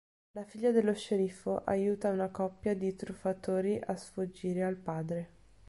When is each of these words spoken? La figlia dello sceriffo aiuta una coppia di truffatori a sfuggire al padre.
La 0.31 0.43
figlia 0.43 0.71
dello 0.71 0.95
sceriffo 0.95 1.57
aiuta 1.63 2.09
una 2.09 2.29
coppia 2.29 2.73
di 2.75 2.95
truffatori 2.95 3.79
a 3.85 3.95
sfuggire 3.95 4.63
al 4.63 4.75
padre. 4.75 5.29